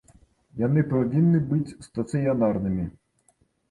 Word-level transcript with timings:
Яны 0.61 0.85
павінны 0.95 1.43
быць 1.53 1.75
стацыянарнымі. 1.87 2.93